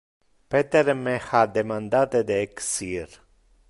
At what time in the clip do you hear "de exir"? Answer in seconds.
2.31-3.09